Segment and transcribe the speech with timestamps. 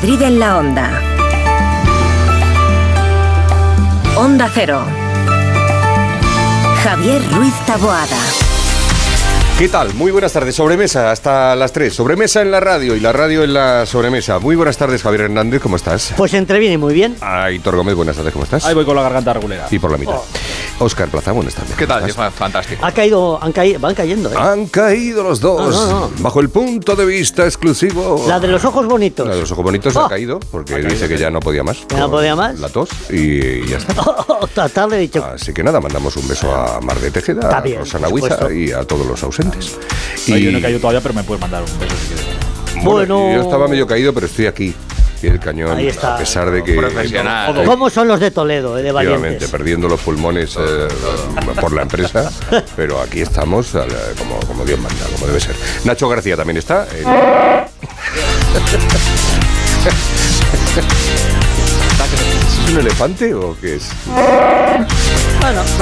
[0.00, 1.02] Madrid en la onda.
[4.16, 4.80] Onda Cero.
[6.84, 8.16] Javier Ruiz Taboada.
[9.58, 9.92] ¿Qué tal?
[9.94, 10.54] Muy buenas tardes.
[10.54, 11.92] Sobremesa hasta las 3.
[11.92, 14.38] Sobremesa en la radio y la radio en la sobremesa.
[14.38, 15.60] Muy buenas tardes, Javier Hernández.
[15.60, 16.14] ¿Cómo estás?
[16.16, 17.16] Pues entre bien y muy bien.
[17.20, 18.32] Aitor Gómez, buenas tardes.
[18.32, 18.64] ¿Cómo estás?
[18.66, 19.66] Ahí voy con la garganta regulera.
[19.68, 20.14] Y por la mitad.
[20.80, 21.74] Óscar Plaza, buenas tardes.
[21.76, 22.08] ¿Qué tal?
[22.12, 22.86] Fantástico.
[22.86, 24.36] Ha caído, han caído, van cayendo, ¿eh?
[24.38, 25.74] Han caído los dos.
[25.74, 26.10] No, no, no.
[26.18, 28.24] Bajo el punto de vista exclusivo.
[28.28, 29.26] La de los ojos bonitos.
[29.26, 30.04] La de los ojos bonitos Oh.
[30.04, 31.78] ha caído porque dice que ya no podía más.
[31.88, 32.60] ¿Ya no podía más?
[32.60, 33.94] La tos y, y ya está.
[34.54, 35.24] Total, he dicho.
[35.24, 38.84] Así que nada, mandamos un beso a Mar de Tejeda, a Rosana Huiza y a
[38.84, 39.76] todos los ausentes.
[40.28, 42.84] No, yo no he caído todavía, pero me puedes mandar un beso si quieres.
[42.84, 43.34] Bueno, Bueno.
[43.34, 44.72] yo estaba medio caído, pero estoy aquí,
[45.18, 46.14] pie del cañón, Ahí está.
[46.14, 47.64] a pesar de que Profesional.
[47.64, 49.50] ¿Cómo son los de Toledo, eh, de valientes?
[49.50, 50.88] perdiendo los pulmones eh,
[51.60, 52.30] por la empresa,
[52.76, 53.84] pero aquí estamos la-
[54.18, 55.54] como, como Dios manda, como debe ser.
[55.84, 56.86] Nacho García también está.
[56.92, 57.04] eh,
[62.64, 63.88] ¿Es un elefante o qué es?
[65.40, 65.62] Bueno,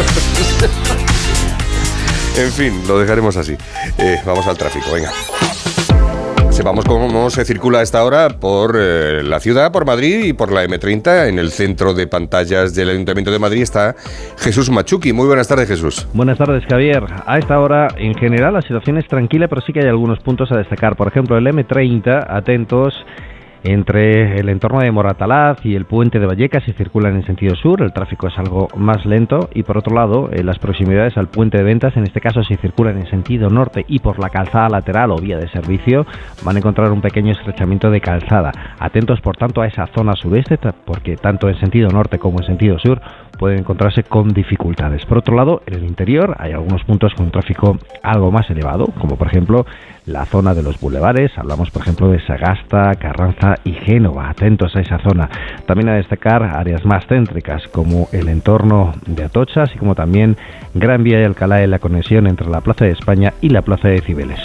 [2.36, 3.56] En fin, lo dejaremos así.
[3.96, 5.10] Eh, vamos al tráfico, venga.
[6.56, 10.50] Sepamos cómo se circula a esta hora por eh, la ciudad, por Madrid y por
[10.50, 11.28] la M30.
[11.28, 13.94] En el centro de pantallas del Ayuntamiento de Madrid está
[14.38, 15.12] Jesús Machuki.
[15.12, 16.08] Muy buenas tardes, Jesús.
[16.14, 17.04] Buenas tardes, Javier.
[17.26, 20.50] A esta hora, en general, la situación es tranquila, pero sí que hay algunos puntos
[20.50, 20.96] a destacar.
[20.96, 22.94] Por ejemplo, el M30, atentos,
[23.64, 27.82] entre el entorno de Moratalaz y el puente de Vallecas se circulan en sentido sur,
[27.82, 31.58] el tráfico es algo más lento y por otro lado, en las proximidades al puente
[31.58, 35.10] de ventas, en este caso se circulan en sentido norte y por la calzada lateral
[35.10, 36.06] o vía de servicio,
[36.44, 38.52] van a encontrar un pequeño estrechamiento de calzada.
[38.78, 42.78] Atentos por tanto a esa zona sureste, porque tanto en sentido norte como en sentido
[42.78, 43.00] sur
[43.38, 45.04] pueden encontrarse con dificultades.
[45.06, 49.16] Por otro lado, en el interior hay algunos puntos con tráfico algo más elevado, como
[49.16, 49.66] por ejemplo
[50.06, 54.80] la zona de los bulevares, hablamos por ejemplo de Sagasta, Carranza y Génova, atentos a
[54.80, 55.28] esa zona.
[55.66, 60.36] También a destacar áreas más céntricas como el entorno de Atocha, así como también
[60.74, 63.88] Gran Vía y Alcalá en la conexión entre la Plaza de España y la Plaza
[63.88, 64.40] de Cibeles.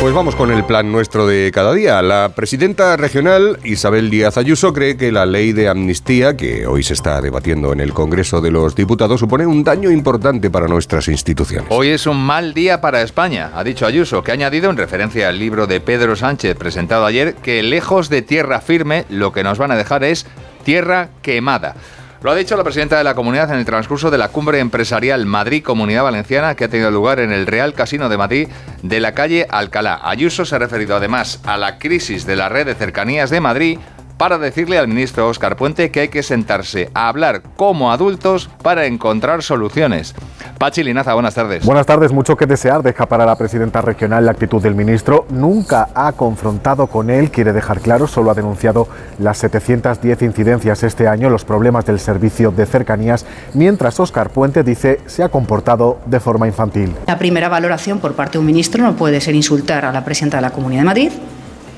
[0.00, 2.00] Pues vamos con el plan nuestro de cada día.
[2.00, 6.94] La presidenta regional Isabel Díaz Ayuso cree que la ley de amnistía, que hoy se
[6.94, 11.66] está debatiendo en el Congreso de los Diputados, supone un daño importante para nuestras instituciones.
[11.68, 15.28] Hoy es un mal día para España, ha dicho Ayuso, que ha añadido en referencia
[15.28, 19.58] al libro de Pedro Sánchez presentado ayer que lejos de tierra firme lo que nos
[19.58, 20.26] van a dejar es
[20.64, 21.74] tierra quemada.
[22.22, 25.24] Lo ha dicho la presidenta de la comunidad en el transcurso de la cumbre empresarial
[25.24, 28.48] Madrid Comunidad Valenciana que ha tenido lugar en el Real Casino de Madrid
[28.82, 29.98] de la calle Alcalá.
[30.02, 33.78] Ayuso se ha referido además a la crisis de la red de cercanías de Madrid
[34.20, 38.84] para decirle al ministro Óscar Puente que hay que sentarse a hablar como adultos para
[38.84, 40.14] encontrar soluciones.
[40.58, 41.64] Pachi Linaza, buenas tardes.
[41.64, 45.24] Buenas tardes, mucho que desear deja para la presidenta regional la actitud del ministro.
[45.30, 48.88] Nunca ha confrontado con él, quiere dejar claro, solo ha denunciado
[49.18, 55.00] las 710 incidencias este año, los problemas del servicio de cercanías, mientras Óscar Puente dice
[55.06, 56.94] se ha comportado de forma infantil.
[57.06, 60.36] La primera valoración por parte de un ministro no puede ser insultar a la presidenta
[60.36, 61.12] de la Comunidad de Madrid,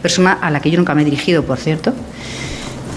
[0.02, 1.94] persona a la que yo nunca me he dirigido, por cierto,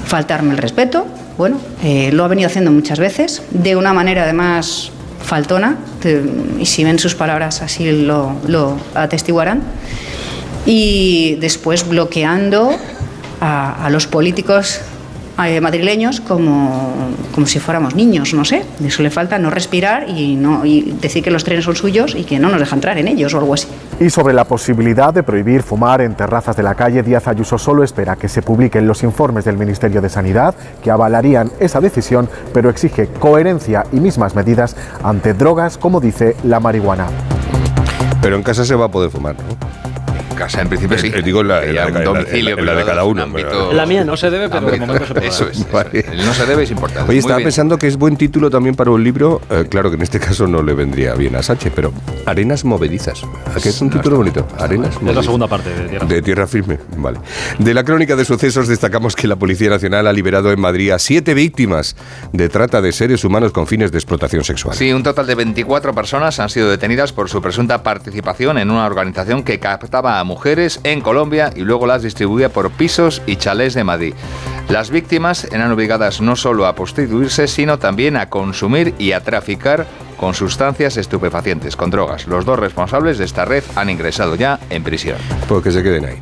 [0.06, 1.06] faltarme el respeto,
[1.38, 4.92] bueno, eh, lo ha venido haciendo muchas veces, de una manera además
[5.24, 5.78] faltona,
[6.60, 9.62] y si ven sus palabras así lo, lo atestiguarán,
[10.66, 12.76] y después bloqueando
[13.40, 14.82] a los políticos
[15.44, 16.94] eh, madrileños como,
[17.34, 18.63] como si fuéramos niños, no sé.
[18.84, 22.23] Eso le falta no respirar y, no, y decir que los trenes son suyos y
[22.23, 23.68] que no nos deja entrar en ellos o algo así.
[24.00, 27.84] Y sobre la posibilidad de prohibir fumar en terrazas de la calle, Díaz Ayuso solo
[27.84, 32.69] espera que se publiquen los informes del Ministerio de Sanidad que avalarían esa decisión, pero
[32.69, 37.07] exige coherencia y mismas medidas ante drogas como dice la marihuana.
[38.21, 39.85] Pero en casa se va a poder fumar, ¿no?
[40.36, 41.12] En casa, en principio sí.
[41.16, 44.18] Eh, digo la- de un cada- de uno, ámbito- La mía no.
[44.18, 45.28] Se debe, pero de ámbito- momento se puede.
[45.28, 45.60] Eso es.
[45.60, 45.90] eso Vale.
[45.94, 46.08] es.
[46.10, 47.10] El no se debe es importante.
[47.10, 47.46] Oye, estaba bien.
[47.48, 50.46] pensando que es buen título también para un libro, eh, claro que en este caso
[50.46, 51.94] no le vendría bien a Sánchez, pero
[52.26, 53.24] Arenas Movedizas.
[53.24, 54.46] ¿A qué es un No título bonito?
[54.60, 56.06] Arenas Es la segunda parte de Tierra.
[56.06, 57.20] De tierra firme, vale.
[57.60, 61.00] De la crónica de sucesos destacamos que la Policía Nacional ha liberado en Madrid a
[61.00, 61.96] siete víctimas
[62.34, 64.76] de trata de seres humanos con fines de explotación sexual.
[64.76, 68.86] Sí, un total de 24 personas han sido detenidas por su presunta participación en una
[68.86, 73.74] organización que captaba a mujeres en Colombia y luego las distribuía por pisos y chalés
[73.74, 74.13] de Madrid.
[74.68, 79.86] Las víctimas eran obligadas no solo a prostituirse, sino también a consumir y a traficar
[80.17, 82.27] con sustancias estupefacientes, con drogas.
[82.27, 85.17] Los dos responsables de esta red han ingresado ya en prisión.
[85.47, 86.19] Pues que se queden ahí.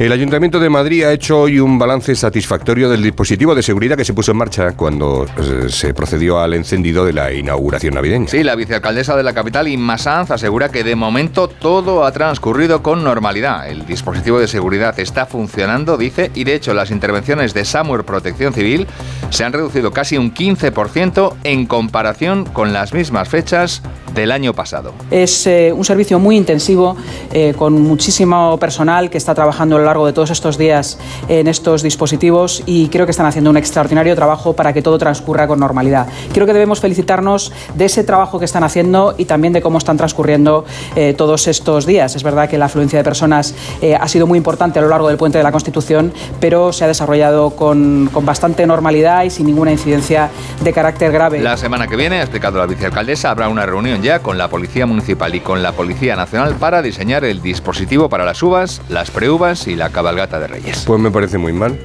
[0.00, 4.04] El Ayuntamiento de Madrid ha hecho hoy un balance satisfactorio del dispositivo de seguridad que
[4.06, 8.26] se puso en marcha cuando eh, se procedió al encendido de la inauguración navideña.
[8.26, 12.82] Sí, la vicealcaldesa de la capital, Inma Sanz, asegura que de momento todo ha transcurrido
[12.82, 13.68] con normalidad.
[13.68, 18.54] El dispositivo de seguridad está funcionando, dice, y de hecho las intervenciones de SAMUR Protección
[18.54, 18.86] Civil
[19.28, 23.82] se han reducido casi un 15% en comparación con las mismas fechas
[24.20, 24.92] del año pasado.
[25.10, 26.96] Es eh, un servicio muy intensivo,
[27.32, 31.46] eh, con muchísimo personal que está trabajando a lo largo de todos estos días en
[31.46, 35.58] estos dispositivos y creo que están haciendo un extraordinario trabajo para que todo transcurra con
[35.58, 36.06] normalidad.
[36.32, 39.96] Creo que debemos felicitarnos de ese trabajo que están haciendo y también de cómo están
[39.96, 40.64] transcurriendo
[40.96, 42.14] eh, todos estos días.
[42.16, 45.08] Es verdad que la afluencia de personas eh, ha sido muy importante a lo largo
[45.08, 49.46] del puente de la Constitución, pero se ha desarrollado con, con bastante normalidad y sin
[49.46, 50.28] ninguna incidencia
[50.62, 51.40] de carácter grave.
[51.40, 54.86] La semana que viene, ha explicado la vicealcaldesa, habrá una reunión ya con la Policía
[54.86, 59.68] Municipal y con la Policía Nacional para diseñar el dispositivo para las uvas, las preuvas
[59.68, 60.84] y la cabalgata de Reyes.
[60.86, 61.78] Pues me parece muy mal.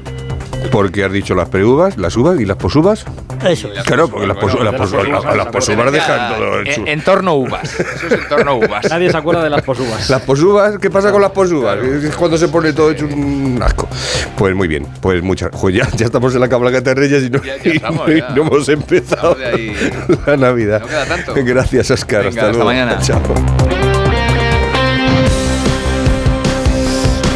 [0.71, 3.05] Porque has dicho las preuvas, las uvas y las posuvas.
[3.47, 3.83] Eso es.
[3.83, 7.35] Claro, porque las, posu- las posu- las- las posuvas dejan todo el En, en torno
[7.35, 7.79] uvas.
[7.79, 8.89] Eso es en torno uvas.
[8.89, 10.09] Nadie se acuerda de las posuvas.
[10.09, 11.77] Las posuvas, ¿qué pasa con las posuvas?
[11.83, 13.87] Es cuando se pone todo hecho un asco.
[14.37, 15.49] Pues muy bien, pues muchas.
[15.59, 18.19] Pues ya, ya estamos en la cabalgata de Reyes y no, Ya- ya estamos, y
[18.19, 18.29] ya.
[18.29, 19.75] no hemos empezado Estamos de ahí.
[20.25, 20.81] la Navidad.
[20.81, 21.33] No queda tanto.
[21.35, 22.23] Gracias, Oscar.
[22.25, 22.65] Venga, hasta hasta luego.
[22.65, 22.99] mañana.
[23.01, 23.94] Chao.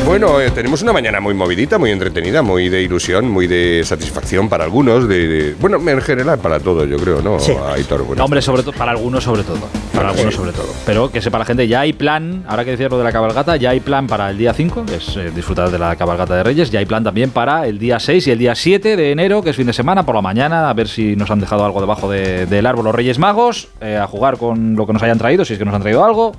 [0.09, 4.50] Bueno, eh, tenemos una mañana muy movidita, muy entretenida, muy de ilusión, muy de satisfacción
[4.50, 7.39] para algunos, de, de- bueno, en general para todos, yo creo, ¿no?
[7.39, 7.51] Sí.
[7.75, 8.15] Aitor, bueno.
[8.15, 9.59] No, hombre, sobre todo, para algunos sobre todo.
[9.94, 10.65] Para algunos sobre todo.
[10.83, 13.56] Pero que sepa la gente, ya hay plan, ahora que decías lo de la cabalgata,
[13.57, 16.44] ya hay plan para el día 5, que es eh, disfrutar de la cabalgata de
[16.44, 19.44] Reyes, ya hay plan también para el día 6 y el día 7 de enero,
[19.44, 21.81] que es fin de semana, por la mañana, a ver si nos han dejado algo
[21.81, 25.19] debajo de- del árbol los Reyes Magos, eh, a jugar con lo que nos hayan
[25.19, 26.31] traído, si es que nos han traído algo.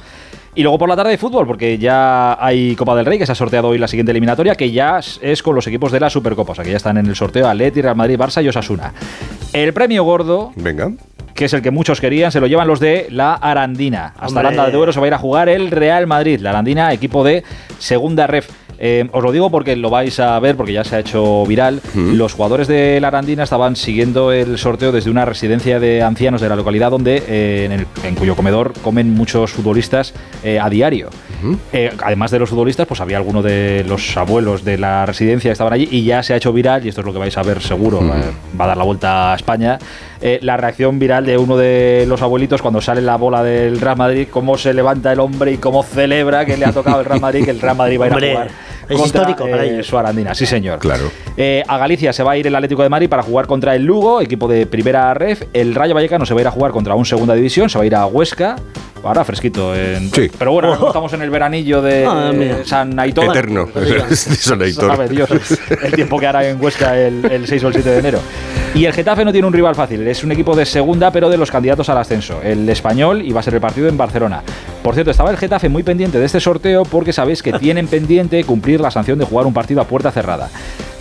[0.55, 3.33] Y luego por la tarde de fútbol, porque ya hay Copa del Rey, que se
[3.33, 6.53] ha sorteado hoy la siguiente eliminatoria, que ya es- con los equipos de la Supercopa,
[6.53, 8.93] o sea que ya están en el sorteo Atleti, Real Madrid, Barça y Osasuna.
[9.53, 10.91] El premio gordo, Venga.
[11.35, 14.07] que es el que muchos querían, se lo llevan los de la Arandina.
[14.17, 14.41] Hasta Hombre.
[14.49, 16.41] Aranda de Duero se va a ir a jugar el Real Madrid.
[16.41, 17.45] La Arandina, equipo de
[17.79, 18.51] segunda ref.
[18.83, 21.81] Eh, os lo digo porque lo vais a ver, porque ya se ha hecho viral.
[21.95, 26.49] Los jugadores de la Arandina estaban siguiendo el sorteo desde una residencia de ancianos de
[26.49, 31.11] la localidad donde, eh, en, el- en cuyo comedor comen muchos futbolistas eh, a diario.
[32.03, 35.73] Además de los futbolistas, pues había alguno de los abuelos de la residencia que estaban
[35.73, 37.61] allí y ya se ha hecho viral, y esto es lo que vais a ver
[37.63, 38.01] seguro,
[38.59, 39.79] va a dar la vuelta a España,
[40.23, 43.97] eh, la reacción viral de uno de los abuelitos cuando sale la bola del Real
[43.97, 47.21] Madrid, cómo se levanta el hombre y cómo celebra que le ha tocado el Real
[47.21, 48.51] Madrid, que el Real Madrid va a ir Hombre, a jugar.
[48.89, 49.87] es contra, histórico para eh, ellos.
[49.87, 50.79] su Arandina, sí señor.
[50.79, 51.11] Claro.
[51.37, 53.85] Eh, a Galicia se va a ir el Atlético de Madrid para jugar contra el
[53.85, 55.43] Lugo, equipo de primera ref.
[55.53, 57.85] El Rayo Vallecano se va a ir a jugar contra un segunda división, se va
[57.85, 58.57] a ir a Huesca.
[59.03, 59.75] Ahora fresquito.
[59.75, 60.31] en- Sí.
[60.39, 62.33] Pero bueno, estamos en el veranillo de Ah.
[62.67, 63.31] San Aitor.
[63.31, 63.69] Eterno.
[64.15, 64.91] Son Aitor.
[64.91, 65.31] Sabe Dios
[65.83, 68.21] el tiempo que hará en Huesca el, el 6 o el 7 de enero.
[68.73, 71.37] Y el Getafe no tiene un rival fácil, es un equipo de segunda, pero de
[71.37, 72.41] los candidatos al ascenso.
[72.41, 74.43] El español y va a ser el partido en Barcelona.
[74.83, 78.43] Por cierto, estaba el Getafe muy pendiente de este sorteo porque sabéis que tienen pendiente
[78.45, 80.49] cumplir la sanción de jugar un partido a puerta cerrada.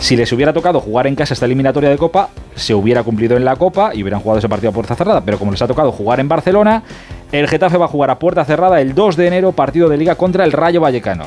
[0.00, 3.44] Si les hubiera tocado jugar en casa esta eliminatoria de Copa, se hubiera cumplido en
[3.44, 5.20] la Copa y hubieran jugado ese partido a puerta cerrada.
[5.20, 6.82] Pero como les ha tocado jugar en Barcelona,
[7.30, 10.16] el Getafe va a jugar a puerta cerrada el 2 de enero, partido de liga
[10.16, 11.26] contra el Rayo Vallecano.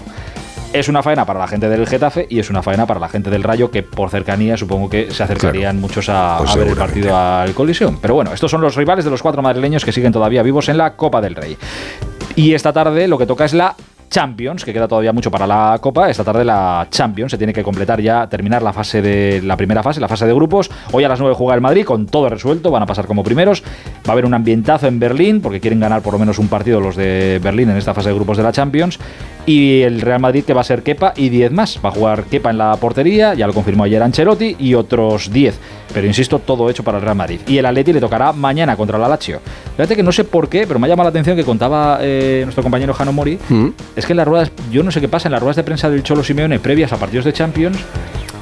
[0.74, 3.30] Es una faena para la gente del Getafe y es una faena para la gente
[3.30, 6.75] del Rayo que por cercanía supongo que se acercarían muchos a, Pues a ver el
[6.75, 8.00] partido al Colisión.
[8.01, 10.80] Pero bueno, estos son los rivales de los cuatro madrileños que siguen todavía vivos en
[10.80, 11.58] la Copa del Rey.
[12.36, 13.75] Y esta tarde lo que toca es la
[14.13, 16.08] Champions, que queda todavía mucho para la Copa.
[16.08, 19.82] Esta tarde la Champions se tiene que completar ya, terminar la fase de la primera
[19.82, 20.70] fase, la fase de grupos.
[20.91, 23.63] Hoy a las 9 juega el Madrid con todo resuelto, van a pasar como primeros.
[24.08, 26.79] Va a haber un ambientazo en Berlín porque quieren ganar por lo menos un partido
[26.79, 29.00] los de Berlín en esta fase de grupos de la Champions.
[29.48, 31.79] Y el Real Madrid que va a ser Kepa y 10 más.
[31.84, 35.60] Va a jugar Kepa en la portería, ya lo confirmó ayer Ancelotti, y otros 10.
[35.93, 37.41] Pero insisto, todo hecho para el Real Madrid.
[37.47, 39.39] Y el Atleti le tocará mañana contra la Lazio.
[39.75, 42.41] Fíjate que no sé por qué, pero me ha llamado la atención que contaba eh,
[42.43, 43.38] nuestro compañero Jano Mori.
[43.50, 43.67] Mm.
[43.95, 45.89] Es que en las ruedas, yo no sé qué pasa, en las ruedas de prensa
[45.89, 47.77] del Cholo Simeone previas a partidos de Champions,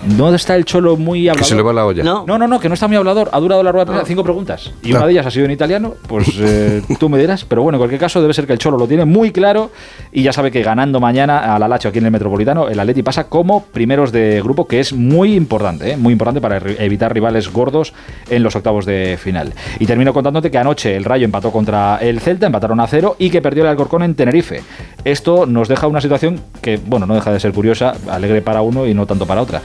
[0.08, 1.48] no está el Cholo muy Que hablador.
[1.48, 2.04] se le va la olla.
[2.04, 2.26] No.
[2.26, 3.30] No, no, no, que no está muy hablador.
[3.32, 4.72] Ha durado la rueda de cinco preguntas.
[4.84, 5.94] Y una de ellas ha sido en italiano.
[6.08, 7.46] Pues eh, tú me dirás.
[7.46, 9.72] Pero bueno, en cualquier caso, debe ser que el Cholo lo tiene muy claro.
[10.12, 13.04] Y ya sabe que ganando mañana a la Lacho aquí en el Metropolitano, el Atleti
[13.04, 15.98] pasa como primeros de grupo, que es muy importante, ¿eh?
[15.98, 17.94] muy importante para evitar rivales gordos
[18.30, 19.54] en los octavos de final.
[19.80, 23.30] Y termino contándote que anoche el Rayo empató contra el Celta, empataron a cero y
[23.30, 24.62] que perdió el Alcorcón en Tenerife.
[25.06, 28.86] Esto nos deja una situación que, bueno, no deja de ser curiosa, alegre para uno
[28.86, 29.62] y no tanto para otra.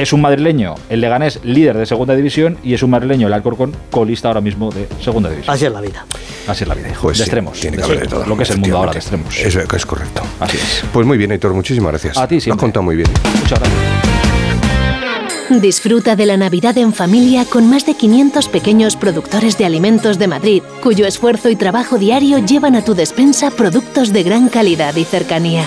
[0.00, 3.76] Es un madrileño, el Leganés, líder de segunda división, y es un madrileño, el Alcorcón,
[3.90, 5.54] colista ahora mismo de segunda división.
[5.54, 6.06] Así es la vida.
[6.48, 6.88] Así es la vida.
[7.02, 7.60] Pues de sí, extremos.
[7.60, 9.38] tiene que de haber de todo, Lo que es el mundo ahora de extremos.
[9.38, 10.22] Eso es correcto.
[10.40, 10.84] Así es.
[10.90, 12.16] Pues muy bien, Héctor, muchísimas gracias.
[12.16, 13.10] A ti Lo has contado muy bien.
[13.42, 13.80] Muchas gracias.
[15.60, 20.28] Disfruta de la Navidad en familia con más de 500 pequeños productores de alimentos de
[20.28, 25.04] Madrid, cuyo esfuerzo y trabajo diario llevan a tu despensa productos de gran calidad y
[25.04, 25.66] cercanía.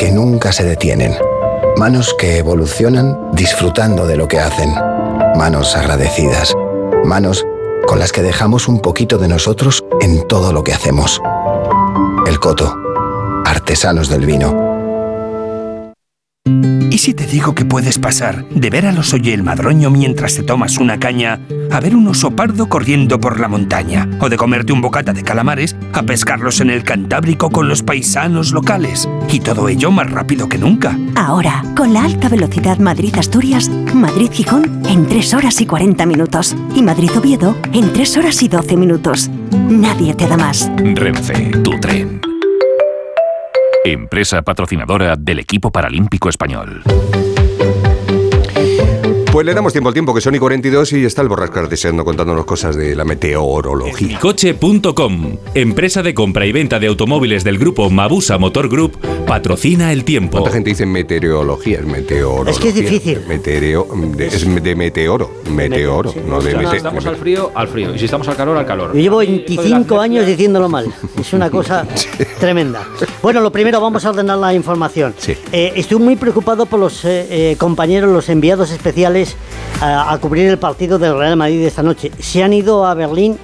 [0.00, 1.14] que nunca se detienen.
[1.76, 4.72] Manos que evolucionan disfrutando de lo que hacen.
[5.36, 6.54] Manos agradecidas.
[7.04, 7.44] Manos
[7.86, 11.20] con las que dejamos un poquito de nosotros en todo lo que hacemos.
[12.26, 12.74] El Coto.
[13.44, 14.69] Artesanos del vino.
[16.90, 20.34] ¿Y si te digo que puedes pasar de ver al oso y el madroño mientras
[20.34, 21.38] te tomas una caña
[21.70, 24.08] a ver un oso pardo corriendo por la montaña?
[24.20, 28.52] ¿O de comerte un bocata de calamares a pescarlos en el Cantábrico con los paisanos
[28.52, 29.08] locales?
[29.30, 30.98] Y todo ello más rápido que nunca.
[31.14, 36.56] Ahora, con la alta velocidad Madrid-Asturias, Madrid-Gijón en 3 horas y 40 minutos.
[36.74, 39.30] Y Madrid-Oviedo en 3 horas y 12 minutos.
[39.52, 40.70] Nadie te da más.
[40.76, 42.29] Renfe, tu tren.
[43.92, 46.82] Empresa patrocinadora del equipo paralímpico español.
[49.32, 52.04] Pues le damos tiempo al tiempo, que son y 42 y está el Borrascar deseando
[52.04, 54.18] contándonos cosas de la meteorología.
[54.18, 58.98] Coche.com, empresa de compra y venta de automóviles del grupo Mabusa Motor Group,
[59.30, 60.32] patrocina el tiempo.
[60.38, 61.78] ¿Cuánta gente dice meteorología?
[61.78, 62.50] Es meteorología.
[62.50, 63.20] Es que es difícil.
[63.28, 65.30] Meteoreo, de- es de meteoro.
[65.48, 66.76] Meteoro, no de Si mete.
[66.78, 67.94] estamos al frío, al frío.
[67.94, 68.92] Y si estamos al calor, al calor.
[68.92, 70.92] Yo llevo 25 años diciéndolo mal.
[71.20, 71.86] Es una cosa
[72.40, 72.82] tremenda.
[73.22, 75.14] Bueno, lo primero, vamos a ordenar la información.
[75.52, 79.36] Eh, estoy muy preocupado por los eh, eh, compañeros, los enviados especiales
[79.80, 82.10] a, a cubrir el partido del Real Madrid de esta noche.
[82.18, 83.38] Se han ido a Berlín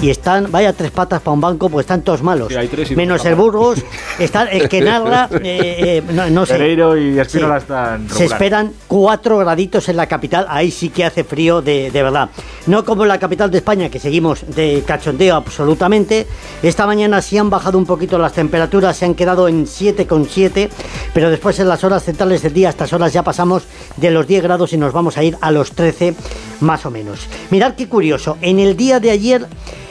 [0.00, 2.48] y están, vaya tres patas para un banco, pues están todos malos.
[2.48, 3.82] Sí, hay tres y Menos el Burgos,
[4.18, 6.54] está el que narra, eh, eh, no, no sé.
[6.54, 7.62] Pereiro y Espínola Sí.
[7.62, 12.02] están Se esperan cuatro graditos en la capital, ahí sí que hace frío de, de
[12.02, 12.28] verdad.
[12.66, 16.26] No como en la capital de España, que seguimos de cachondeo absolutamente.
[16.62, 20.68] Esta mañana sí han bajado un poquito las temperaturas, se han quedado en 7,7,
[21.14, 23.64] pero después en las horas centrales del día, a estas horas ya pasamos
[23.96, 26.14] de los 10 grados y nos vamos a ir a los 13
[26.60, 27.26] más o menos.
[27.50, 29.46] Mirad qué curioso, en el día de ayer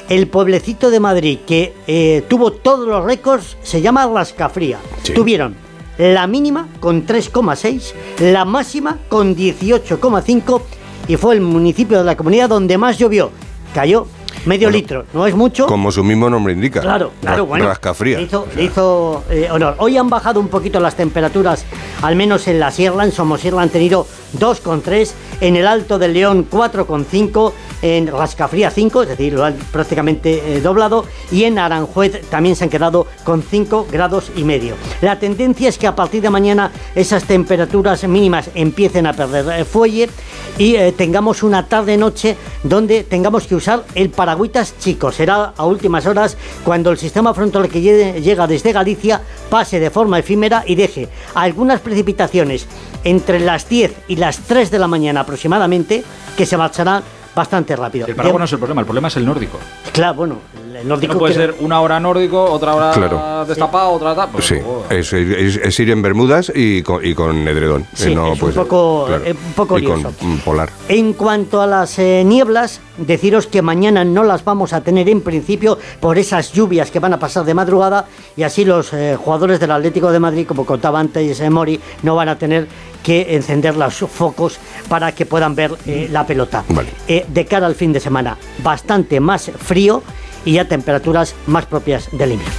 [0.10, 4.80] el pueblecito de Madrid que eh, tuvo todos los récords se llama Rascafría.
[5.14, 5.56] Tuvieron
[5.98, 10.62] la mínima con 3,6, la máxima con 18,5
[11.08, 13.32] y fue el municipio de la comunidad donde más llovió.
[13.74, 14.08] Cayó
[14.46, 15.66] medio litro, no es mucho.
[15.66, 16.82] Como su mismo nombre indica.
[16.82, 17.66] Claro, claro, bueno.
[17.66, 18.22] Rascafría.
[18.22, 19.76] Hizo, hizo, eh, honor.
[19.80, 21.66] Hoy han bajado un poquito las temperaturas,
[22.02, 24.08] al menos en la sierra, en Somosierra han tenido
[24.40, 25.12] 2,3,
[25.42, 30.62] en el Alto del León 4,5, en Rascafría 5, es decir, lo han prácticamente eh,
[30.62, 34.76] doblado, y en Aranjuez también se han quedado con 5 grados y medio.
[35.02, 39.66] La tendencia es que a partir de mañana esas temperaturas mínimas empiecen a perder eh,
[39.66, 40.10] fuelle
[40.58, 45.12] y eh, tengamos una tarde-noche donde tengamos que usar el paragüitas chico.
[45.12, 50.20] Será a últimas horas cuando el sistema frontal que llega desde Galicia pase de forma
[50.20, 52.68] efímera y deje algunas precipitaciones
[53.06, 56.04] entre las 10 y las 3 de la mañana aproximadamente
[56.36, 58.08] que se marcharán bastante rápido.
[58.08, 59.60] El paraguas no es el problema, el problema es el nórdico.
[59.94, 60.40] Claro, bueno,
[60.76, 63.46] el nórdico No puede que- ser una hora nórdico, otra hora Claro.
[63.48, 64.30] destapado, otra tal.
[64.32, 64.56] pues Sí,
[64.90, 67.86] es, es- es ir en Bermudas y con, y con edredón.
[67.94, 69.24] Sí, Eh, no es un poco- Claro.
[69.26, 70.04] eh, un poco Y con
[70.44, 70.70] polar.
[70.90, 75.22] En cuanto a las eh, nieblas, deciros que mañana no las vamos a tener en
[75.22, 78.06] principio por esas lluvias que van a pasar de madrugada
[78.38, 82.16] y así los eh, jugadores del Atlético de Madrid, como contaba antes eh, Mori, no
[82.16, 82.68] van a tener
[83.04, 84.58] que encender los focos
[84.90, 86.64] para que puedan ver eh, la pelota.
[87.08, 90.02] Eh, de cara al fin de semana, bastante más frío
[90.46, 92.56] y ya temperaturas más propias del invierno.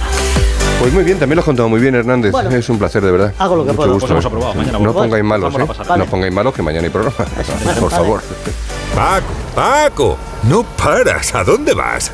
[0.79, 2.31] Pues muy bien, también lo has contado muy bien, Hernández.
[2.31, 2.51] Bueno.
[2.51, 3.33] es un placer, de verdad.
[3.39, 3.93] Hago lo que Mucho puedo.
[3.93, 4.07] gusto.
[4.07, 5.65] Pues hemos aprobado, mañana no pongáis malos, a ¿eh?
[5.65, 5.97] pasar.
[5.97, 7.15] No pongáis malos, que mañana hay programa.
[7.79, 8.21] Por favor.
[8.93, 9.25] Paco,
[9.55, 11.33] Paco, no paras.
[11.33, 12.11] ¿A dónde vas?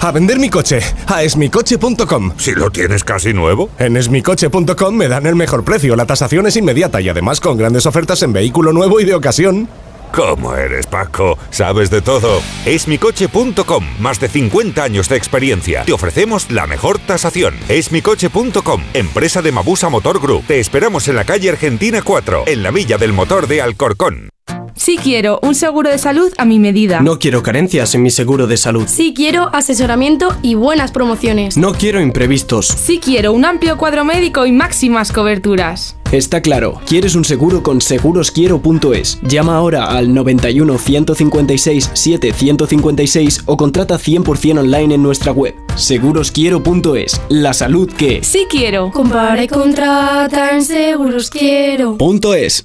[0.00, 2.32] A vender mi coche a esmicoche.com.
[2.36, 3.70] Si lo tienes casi nuevo.
[3.78, 7.86] En esmicoche.com me dan el mejor precio, la tasación es inmediata y además con grandes
[7.86, 9.68] ofertas en vehículo nuevo y de ocasión.
[10.12, 11.38] ¿Cómo eres, Paco?
[11.50, 12.42] Sabes de todo.
[12.66, 13.84] Esmicoche.com.
[14.00, 15.84] Más de 50 años de experiencia.
[15.84, 17.54] Te ofrecemos la mejor tasación.
[17.68, 18.82] Esmicoche.com.
[18.94, 20.46] Empresa de Mabusa Motor Group.
[20.46, 24.30] Te esperamos en la calle Argentina 4, en la Villa del Motor de Alcorcón.
[24.74, 27.00] Sí quiero un seguro de salud a mi medida.
[27.00, 28.84] No quiero carencias en mi seguro de salud.
[28.86, 31.58] Sí quiero asesoramiento y buenas promociones.
[31.58, 32.66] No quiero imprevistos.
[32.66, 35.96] Sí quiero un amplio cuadro médico y máximas coberturas.
[36.12, 39.20] Está claro, quieres un seguro con segurosquiero.es.
[39.22, 45.54] Llama ahora al 91 156 7156 o contrata 100% online en nuestra web.
[45.76, 47.20] Segurosquiero.es.
[47.28, 48.90] La salud que Sí quiero.
[48.90, 51.96] Compare, contrata en seguros quiero.
[51.96, 52.64] Punto es.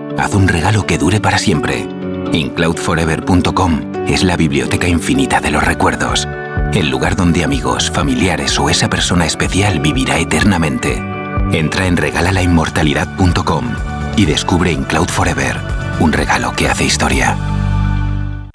[0.17, 1.87] haz un regalo que dure para siempre.
[2.31, 6.27] Incloudforever.com es la biblioteca infinita de los recuerdos.
[6.73, 11.01] El lugar donde amigos, familiares o esa persona especial vivirá eternamente.
[11.51, 13.65] Entra en regalalainmortalidad.com
[14.15, 15.57] y descubre Incloud Forever,
[15.99, 17.35] un regalo que hace historia.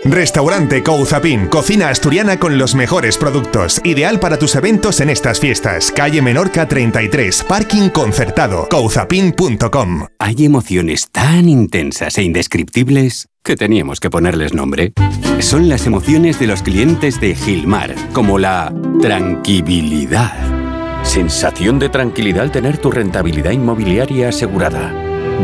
[0.09, 3.81] Restaurante Couzapin, cocina asturiana con los mejores productos.
[3.85, 5.91] Ideal para tus eventos en estas fiestas.
[5.91, 8.69] Calle Menorca 33, parking concertado.
[8.71, 10.07] Couzapin.com.
[10.19, 14.93] Hay emociones tan intensas e indescriptibles que teníamos que ponerles nombre.
[15.41, 20.35] Son las emociones de los clientes de Gilmar, como la tranquilidad.
[21.05, 24.93] Sensación de tranquilidad al tener tu rentabilidad inmobiliaria asegurada.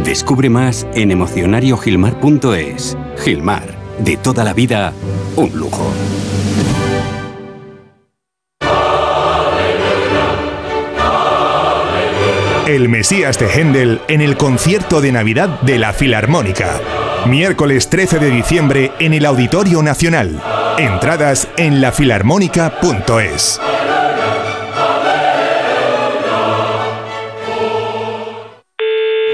[0.04, 2.96] Descubre más en emocionariogilmar.es.
[3.22, 4.92] Gilmar, de toda la vida,
[5.36, 5.92] un lujo.
[12.66, 16.80] El Mesías de Händel en el concierto de Navidad de la Filarmónica.
[17.26, 20.40] Miércoles 13 de diciembre en el Auditorio Nacional.
[20.78, 23.60] Entradas en lafilarmónica.es.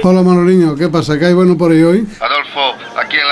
[0.03, 1.19] Hola Manoliño, ¿qué pasa?
[1.19, 2.07] ¿Qué hay bueno por ahí hoy?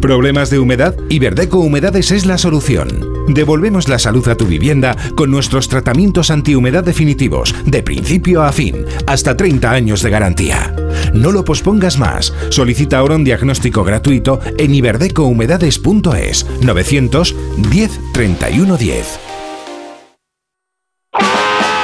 [0.00, 0.94] ¿Problemas de humedad?
[1.08, 2.88] Iberdeco Humedades es la solución.
[3.26, 8.84] Devolvemos la salud a tu vivienda con nuestros tratamientos antihumedad definitivos, de principio a fin,
[9.06, 10.74] hasta 30 años de garantía.
[11.12, 12.32] No lo pospongas más.
[12.50, 19.18] Solicita ahora un diagnóstico gratuito en iberdecohumedades.es 910 31 10.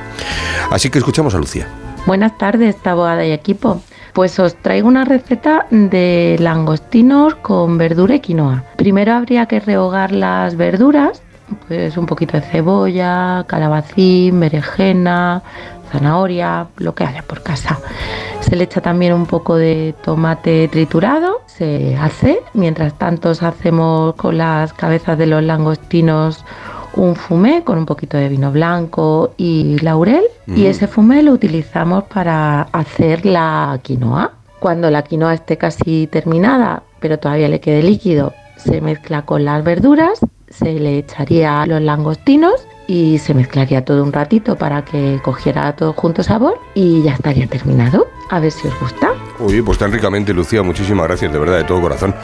[0.71, 1.67] Así que escuchamos a Lucía.
[2.07, 3.83] Buenas tardes, abogada y equipo.
[4.13, 8.65] Pues os traigo una receta de langostinos con verdura y quinoa.
[8.77, 11.23] Primero habría que rehogar las verduras,
[11.67, 15.43] pues un poquito de cebolla, calabacín, berenjena,
[15.85, 17.79] zanahoria, lo que haya por casa.
[18.41, 22.41] Se le echa también un poco de tomate triturado, se hace.
[22.53, 26.45] Mientras tanto hacemos con las cabezas de los langostinos
[26.97, 30.67] un fumé con un poquito de vino blanco y laurel y Mm.
[30.67, 34.33] ese fumé lo utilizamos para hacer la quinoa.
[34.61, 39.65] Cuando la quinoa esté casi terminada, pero todavía le quede líquido, se mezcla con las
[39.65, 42.55] verduras, se le echaría los langostinos
[42.87, 47.47] y se mezclaría todo un ratito para que cogiera todo junto sabor y ya estaría
[47.47, 48.07] terminado.
[48.31, 49.13] A ver si os gusta.
[49.41, 52.15] Oye, pues tan ricamente, Lucía, muchísimas gracias, de verdad, de todo corazón.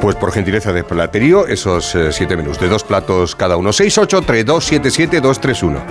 [0.00, 3.68] Pues por gentileza de Platerío, esos eh, siete menús, de dos platos cada uno.
[3.70, 5.82] 683-277-231.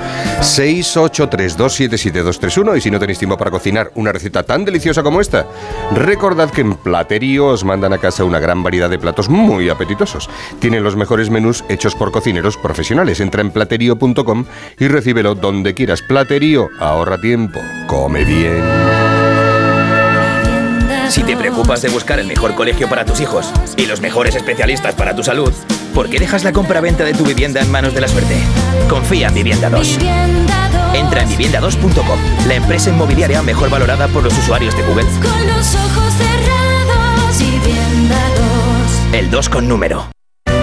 [0.42, 2.78] 683-277-231.
[2.78, 5.46] Y si no tenéis tiempo para cocinar una receta tan deliciosa como esta,
[5.94, 10.28] recordad que en Platerío os mandan a casa una gran variedad de platos muy apetitosos.
[10.60, 13.20] Tienen los mejores menús hechos por cocineros profesionales.
[13.20, 14.46] Entra en platerío.com
[14.80, 16.02] y recíbelo donde quieras.
[16.02, 19.23] Platerío, ahorra tiempo, come bien.
[21.14, 24.96] Si te preocupas de buscar el mejor colegio para tus hijos y los mejores especialistas
[24.96, 25.54] para tu salud,
[25.94, 28.36] ¿por qué dejas la compra-venta de tu vivienda en manos de la suerte?
[28.90, 30.00] Confía en Vivienda 2.
[30.96, 35.06] Entra en vivienda2.com, la empresa inmobiliaria mejor valorada por los usuarios de Google.
[35.22, 38.18] Con los ojos cerrados, vivienda
[39.12, 39.14] 2.
[39.14, 40.10] El 2 con número.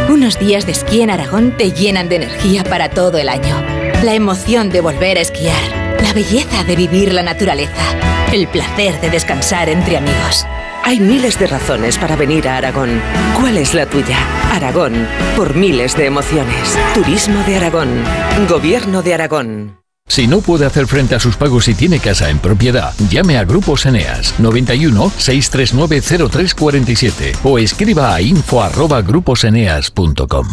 [0.09, 3.55] Unos días de esquí en Aragón te llenan de energía para todo el año.
[4.03, 7.97] La emoción de volver a esquiar, la belleza de vivir la naturaleza,
[8.33, 10.47] el placer de descansar entre amigos.
[10.83, 13.01] Hay miles de razones para venir a Aragón.
[13.39, 14.19] ¿Cuál es la tuya?
[14.53, 16.79] Aragón, por miles de emociones.
[16.95, 18.03] Turismo de Aragón.
[18.49, 19.80] Gobierno de Aragón.
[20.11, 23.45] Si no puede hacer frente a sus pagos y tiene casa en propiedad, llame a
[23.45, 30.49] Grupos Eneas 91 639 0347 o escriba a info@gruposeneas.com.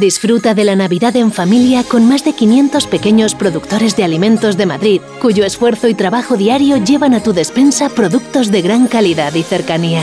[0.00, 4.66] Disfruta de la Navidad en familia con más de 500 pequeños productores de alimentos de
[4.66, 9.44] Madrid, cuyo esfuerzo y trabajo diario llevan a tu despensa productos de gran calidad y
[9.44, 10.02] cercanía.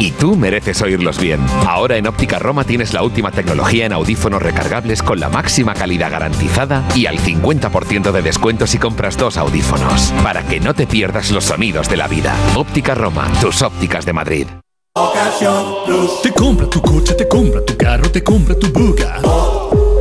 [0.00, 1.40] Y tú mereces oírlos bien.
[1.66, 6.10] Ahora en Óptica Roma tienes la última tecnología en audífonos recargables con la máxima calidad
[6.10, 10.12] garantizada y al 50% de descuento si compras dos audífonos.
[10.22, 12.34] Para que no te pierdas los sonidos de la vida.
[12.54, 14.46] Óptica Roma, tus ópticas de Madrid.
[16.22, 19.20] Te compra tu coche, te compra tu carro, te compra tu buga.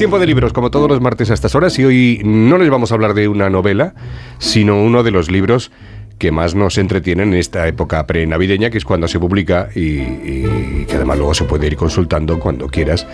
[0.00, 2.90] Tiempo de libros, como todos los martes a estas horas, y hoy no les vamos
[2.90, 3.92] a hablar de una novela,
[4.38, 5.72] sino uno de los libros
[6.20, 10.84] que más nos entretienen en esta época prenavideña, que es cuando se publica y, y
[10.86, 13.06] que además luego se puede ir consultando cuando quieras,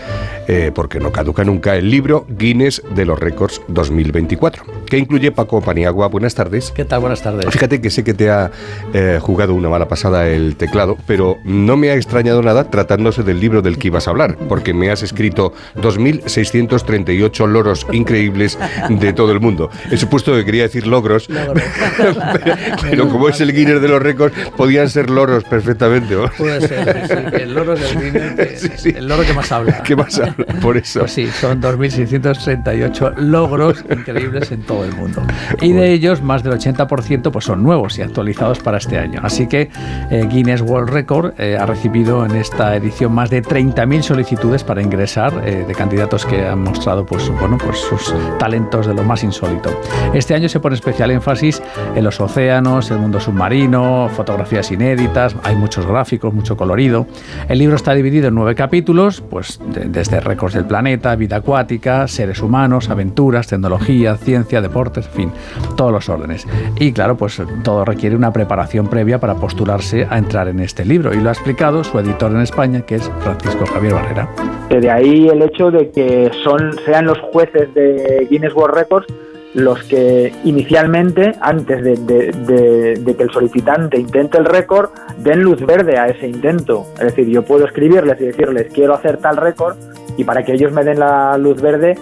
[0.48, 5.60] eh, porque no caduca nunca, el libro Guinness de los Récords 2024, que incluye Paco
[5.60, 6.08] Paniagua.
[6.08, 6.72] Buenas tardes.
[6.72, 7.00] ¿Qué tal?
[7.00, 7.46] Buenas tardes.
[7.48, 8.50] Fíjate que sé que te ha
[8.92, 13.38] eh, jugado una mala pasada el teclado, pero no me ha extrañado nada tratándose del
[13.38, 19.30] libro del que ibas a hablar, porque me has escrito 2.638 loros increíbles de todo
[19.30, 19.70] el mundo.
[19.92, 21.28] He supuesto que quería decir logros,
[21.96, 26.14] pero, pero como es el Guinness de los récords, podían ser loros perfectamente.
[26.14, 26.28] ¿no?
[26.36, 29.82] Puede ser, sí, el loro del Guinness, que- el loro que más habla.
[29.82, 30.46] ¿Qué más habla?
[30.60, 31.00] Por eso.
[31.00, 35.22] Pues sí, son 2.638 logros increíbles en todo el mundo.
[35.60, 39.20] Y de ellos, más del 80% pues son nuevos y actualizados para este año.
[39.22, 39.70] Así que
[40.10, 44.82] eh, Guinness World Record eh, ha recibido en esta edición más de 30.000 solicitudes para
[44.82, 49.22] ingresar eh, de candidatos que han mostrado pues, bueno, pues sus talentos de lo más
[49.24, 49.70] insólito.
[50.14, 51.62] Este año se pone especial énfasis
[51.94, 57.06] en los océanos, pues el mundo submarino, fotografías inéditas, hay muchos gráficos, mucho colorido.
[57.48, 62.06] El libro está dividido en nueve capítulos, pues de- desde récords del planeta, vida acuática,
[62.06, 65.32] seres humanos, aventuras, tecnología, ciencia, deportes, en fin,
[65.76, 66.46] todos los órdenes.
[66.78, 71.12] Y claro, pues todo requiere una preparación previa para postularse a entrar en este libro.
[71.12, 74.28] Y lo ha explicado su editor en España, que es Francisco Javier Barrera.
[74.70, 79.06] De ahí el hecho de que son sean los jueces de Guinness World Records
[79.56, 86.08] los que inicialmente, antes de, que el solicitante intente el récord, den luz verde a
[86.08, 86.86] ese intento.
[86.98, 89.76] Es decir, yo puedo escribirles y decirles quiero hacer tal récord
[90.18, 91.96] y para que ellos me den la luz verde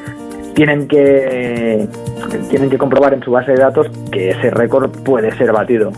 [0.54, 1.88] tienen que
[2.50, 5.92] tienen que comprobar en su base de datos que ese récord puede ser batido.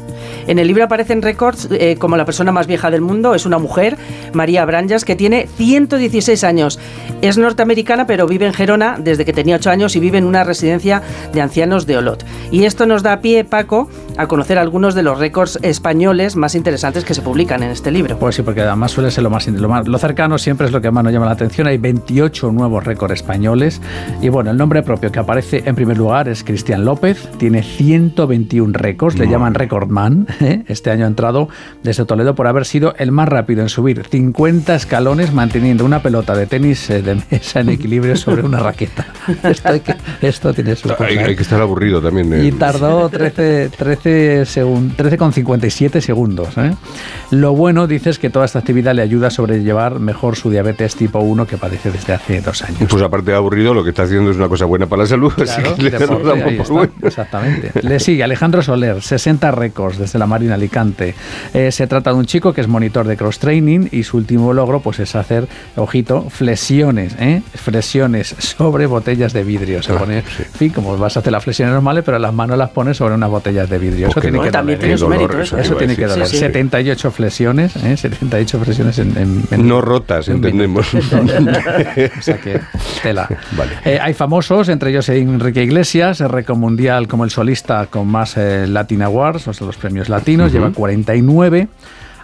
[0.47, 3.59] En el libro aparecen récords eh, como la persona más vieja del mundo, es una
[3.59, 3.97] mujer,
[4.33, 6.79] María Branjas, que tiene 116 años.
[7.23, 10.45] Es norteamericana, pero vive en Gerona desde que tenía 8 años y vive en una
[10.45, 12.25] residencia de ancianos de Olot.
[12.51, 17.05] Y esto nos da pie, Paco, a conocer algunos de los récords españoles más interesantes
[17.05, 18.19] que se publican en este libro.
[18.19, 20.81] Pues sí, porque además suele ser lo más, lo más- lo cercano siempre es lo
[20.81, 21.67] que más nos llama la atención.
[21.67, 23.81] Hay 28 nuevos récords españoles
[24.23, 28.73] y bueno, el nombre propio que aparece en primer lugar es Cristian López, tiene 121
[28.77, 30.27] récords, le llaman Recordman.
[30.41, 30.63] ¿eh?
[30.69, 31.49] Este año ha entrado
[31.83, 36.35] desde Toledo por haber sido el más rápido en subir 50 escalones manteniendo una pelota
[36.37, 39.07] de tenis eh, de mesa en equilibrio sobre una raqueta.
[39.43, 41.25] Esto, hay que- esto tiene su Hay, ¿eh?
[41.25, 42.45] hay que estar aburrido también.
[42.45, 46.57] Y tardó 13, 13, segun- 13,57 segundos.
[46.59, 46.73] ¿eh?
[47.31, 50.95] Lo bueno, dice, es que toda esta actividad le ayuda a sobrellevar mejor su diabetes
[50.97, 52.81] tipo 1 que padece desde hace dos años.
[52.89, 55.33] Pues aparte de aburrido, lo que está haciendo es una cosa buena para la salud.
[55.37, 56.93] así Claro, que le deporte, damos por está, bueno.
[57.03, 57.71] Exactamente.
[57.83, 61.15] Le sigue Alejandro Soler, 60 récords desde la Marina Alicante.
[61.55, 64.53] Eh, se trata de un chico que es monitor de cross training y su último
[64.53, 65.47] logro pues es hacer,
[65.77, 67.43] ojito, flexiones, ¿eh?
[67.55, 69.83] flexiones sobre botellas de vidrio.
[69.83, 72.71] Se pone, en fin, como vas a hacer las flexiones normales, pero las manos las
[72.71, 74.07] pones sobre unas botellas de vidrio.
[74.07, 74.99] Eso Porque tiene no, que también doler, tiene ¿eh?
[74.99, 75.59] su mérito eso.
[75.59, 76.27] Eso a tiene que doler.
[76.27, 76.39] Sí, sí.
[76.41, 77.97] 78 flexiones, ¿eh?
[77.97, 80.93] 78 flexiones en, en- en- No rotas, en entendemos.
[80.95, 82.61] o sea que,
[83.03, 83.29] tela.
[83.85, 88.37] Eh, hay famosos, entre ellos Enrique Iglesias, el récord mundial como el solista con más
[88.37, 91.69] eh, Latin Awards, o sea, los premios latinos, lleva 49.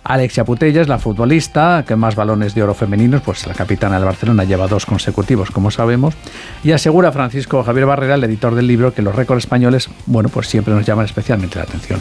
[0.03, 4.43] Alexia Putellas, la futbolista, que más balones de oro femeninos, pues la capitana del Barcelona
[4.43, 6.17] lleva dos consecutivos, como sabemos.
[6.65, 10.49] Y asegura Francisco Javier Barrera, el editor del libro, que los récords españoles, bueno, pues
[10.49, 12.01] siempre nos llaman especialmente la atención.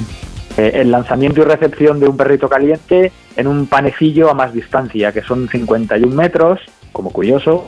[0.57, 5.11] Eh, el lanzamiento y recepción de un perrito caliente en un panecillo a más distancia,
[5.11, 6.59] que son 51 metros,
[6.91, 7.67] como curioso,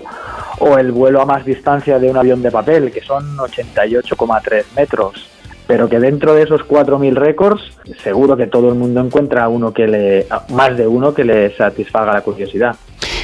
[0.59, 5.29] o el vuelo a más distancia de un avión de papel, que son 88,3 metros.
[5.65, 7.61] Pero que dentro de esos 4.000 récords,
[8.03, 12.13] seguro que todo el mundo encuentra uno que le, más de uno que le satisfaga
[12.13, 12.75] la curiosidad.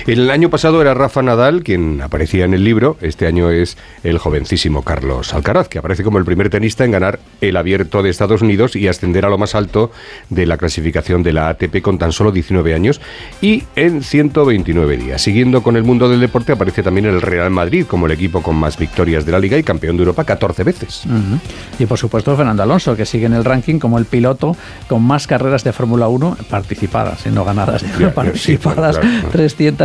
[0.08, 2.98] El año pasado era Rafa Nadal quien aparecía en el libro.
[3.02, 7.20] Este año es el jovencísimo Carlos Alcaraz, que aparece como el primer tenista en ganar
[7.42, 9.92] el abierto de Estados Unidos y ascender a lo más alto
[10.30, 13.02] de la clasificación de la ATP con tan solo 19 años
[13.42, 15.22] y en 129 días.
[15.22, 18.56] Siguiendo con el mundo del deporte, aparece también el Real Madrid como el equipo con
[18.56, 21.04] más victorias de la liga y campeón de Europa 14 veces.
[21.78, 24.56] Y por supuesto Fernando Alonso, que sigue en el ranking como el piloto
[24.88, 28.96] con más carreras de Fórmula 1 participadas, y no ganadas, Ya, participadas.
[28.96, 29.32] sí, claro, claro.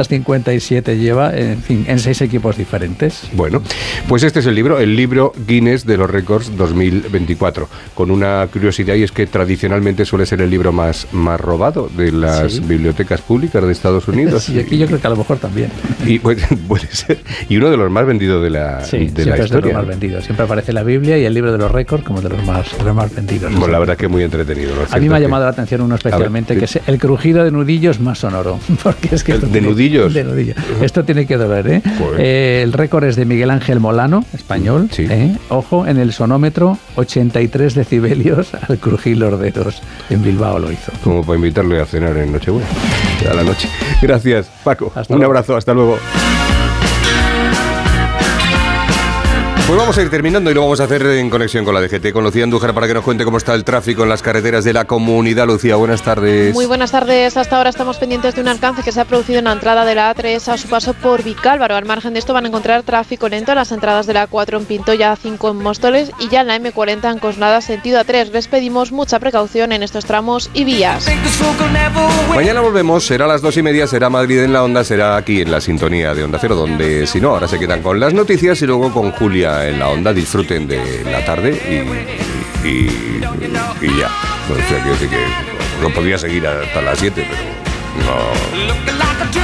[0.08, 3.22] 357 lleva, en fin, en seis equipos diferentes.
[3.32, 3.62] Bueno,
[4.08, 8.94] pues este es el libro, el libro Guinness de los Récords 2024, con una curiosidad
[8.94, 12.60] y es que tradicionalmente suele ser el libro más, más robado de las Sí.
[12.60, 14.48] bibliotecas públicas de Estados Unidos.
[14.54, 15.70] Y aquí yo creo que a lo mejor también.
[16.06, 17.18] Y puede, puede ser.
[17.48, 19.72] Y uno de los más vendidos de la, Sí, de la siempre es de los
[19.72, 20.24] más vendidos.
[20.24, 22.84] Siempre aparece la Biblia y el libro de los récords como de los más, de
[22.84, 23.52] los más vendidos.
[23.54, 24.74] Bueno, la verdad que muy entretenido.
[24.76, 24.82] ¿no?
[24.90, 27.50] A mí me ha llamado la atención uno especialmente, ver, que es el crujido de
[27.50, 28.60] nudillos más sonoro.
[28.82, 29.68] Porque es que ¿El esto de tiene-
[30.02, 30.54] de nudillo.
[30.82, 31.82] Esto tiene que doler, ¿eh?
[32.18, 34.88] Eh, el récord es de Miguel Ángel Molano, español.
[34.98, 35.36] ¿eh?
[35.48, 39.82] Ojo, en el sonómetro, 83 decibelios al crujir los dedos.
[40.10, 40.92] En Bilbao lo hizo.
[41.02, 42.66] Como para invitarle a cenar en Nochebuena.
[43.30, 43.68] A la noche.
[44.02, 44.92] Gracias, Paco.
[44.94, 45.32] Hasta Un luego.
[45.32, 45.98] abrazo, hasta luego.
[49.66, 52.12] Pues vamos a ir terminando y lo vamos a hacer en conexión con la DGT,
[52.12, 54.74] con Lucía Andújar para que nos cuente cómo está el tráfico en las carreteras de
[54.74, 55.46] la comunidad.
[55.46, 56.52] Lucía, buenas tardes.
[56.52, 57.38] Muy buenas tardes.
[57.38, 59.94] Hasta ahora estamos pendientes de un alcance que se ha producido en la entrada de
[59.94, 61.76] la A3 a su paso por Vicálvaro.
[61.76, 64.58] Al margen de esto van a encontrar tráfico lento en las entradas de la A4
[64.58, 68.32] en Pinto, ya A5 en Móstoles y ya en la M40 en Cosnada sentido A3.
[68.32, 71.06] Les pedimos mucha precaución en estos tramos y vías.
[72.34, 75.40] Mañana volvemos, será a las dos y media, será Madrid en la onda, será aquí
[75.40, 78.60] en la sintonía de Onda Cero, donde si no, ahora se quedan con las noticias
[78.60, 80.12] y luego con Julia en la onda.
[80.12, 81.50] Disfruten de la tarde
[82.64, 83.20] y,
[83.98, 84.08] ya.
[84.50, 85.26] O sea, que
[85.80, 87.42] no podía seguir hasta las 7, pero
[88.06, 89.43] no.